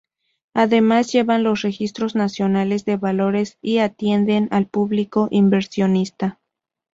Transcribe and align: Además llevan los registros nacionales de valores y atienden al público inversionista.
Además 0.55 1.11
llevan 1.13 1.43
los 1.43 1.61
registros 1.61 2.15
nacionales 2.15 2.85
de 2.85 2.97
valores 2.97 3.59
y 3.61 3.77
atienden 3.77 4.47
al 4.49 4.65
público 4.65 5.27
inversionista. 5.29 6.39